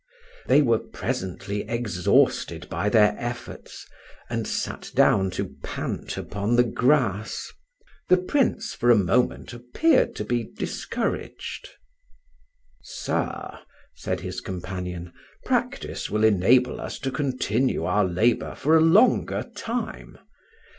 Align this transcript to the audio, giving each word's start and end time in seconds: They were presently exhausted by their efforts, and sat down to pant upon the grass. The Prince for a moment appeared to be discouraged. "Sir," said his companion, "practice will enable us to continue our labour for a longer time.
They 0.47 0.63
were 0.63 0.79
presently 0.79 1.61
exhausted 1.69 2.67
by 2.69 2.89
their 2.89 3.13
efforts, 3.19 3.85
and 4.31 4.47
sat 4.47 4.91
down 4.95 5.29
to 5.37 5.53
pant 5.61 6.17
upon 6.17 6.55
the 6.55 6.63
grass. 6.63 7.53
The 8.09 8.17
Prince 8.17 8.73
for 8.73 8.89
a 8.89 8.95
moment 8.95 9.53
appeared 9.53 10.15
to 10.15 10.23
be 10.25 10.43
discouraged. 10.43 11.69
"Sir," 12.81 13.59
said 13.93 14.21
his 14.21 14.41
companion, 14.41 15.13
"practice 15.45 16.09
will 16.09 16.23
enable 16.23 16.81
us 16.81 16.97
to 16.97 17.11
continue 17.11 17.83
our 17.83 18.03
labour 18.03 18.55
for 18.55 18.75
a 18.75 18.81
longer 18.81 19.51
time. 19.55 20.17